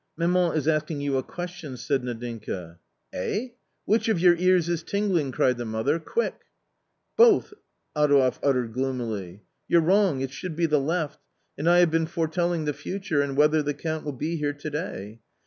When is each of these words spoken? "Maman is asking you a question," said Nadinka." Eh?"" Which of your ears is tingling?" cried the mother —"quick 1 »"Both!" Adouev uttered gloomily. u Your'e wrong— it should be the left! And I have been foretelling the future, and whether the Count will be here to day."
"Maman 0.17 0.57
is 0.57 0.67
asking 0.67 1.01
you 1.01 1.17
a 1.17 1.21
question," 1.21 1.77
said 1.77 2.01
Nadinka." 2.01 2.79
Eh?"" 3.13 3.49
Which 3.85 4.09
of 4.09 4.19
your 4.19 4.35
ears 4.37 4.67
is 4.67 4.81
tingling?" 4.81 5.31
cried 5.31 5.57
the 5.59 5.63
mother 5.65 5.99
—"quick 5.99 6.33
1 6.37 6.41
»"Both!" 7.17 7.53
Adouev 7.95 8.39
uttered 8.41 8.73
gloomily. 8.73 9.27
u 9.29 9.39
Your'e 9.79 9.85
wrong— 9.85 10.21
it 10.21 10.31
should 10.31 10.55
be 10.55 10.65
the 10.65 10.79
left! 10.81 11.19
And 11.55 11.69
I 11.69 11.77
have 11.81 11.91
been 11.91 12.07
foretelling 12.07 12.65
the 12.65 12.73
future, 12.73 13.21
and 13.21 13.37
whether 13.37 13.61
the 13.61 13.75
Count 13.75 14.03
will 14.03 14.11
be 14.13 14.37
here 14.37 14.53
to 14.53 14.69
day." 14.71 15.19